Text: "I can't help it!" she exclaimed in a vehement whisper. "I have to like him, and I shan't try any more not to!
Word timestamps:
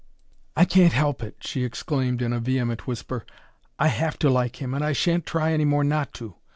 "I 0.55 0.65
can't 0.65 0.93
help 0.93 1.21
it!" 1.21 1.35
she 1.41 1.63
exclaimed 1.63 2.23
in 2.23 2.33
a 2.33 2.39
vehement 2.39 2.87
whisper. 2.87 3.23
"I 3.77 3.89
have 3.89 4.17
to 4.17 4.31
like 4.31 4.59
him, 4.59 4.73
and 4.73 4.83
I 4.83 4.93
shan't 4.93 5.27
try 5.27 5.51
any 5.53 5.65
more 5.65 5.83
not 5.83 6.11
to! 6.15 6.37